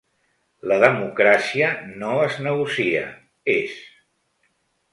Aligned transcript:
La 0.71 0.77
democràcia 0.83 1.67
no 2.03 2.15
es 2.29 2.39
negocia, 2.47 3.05
és! 3.59 3.77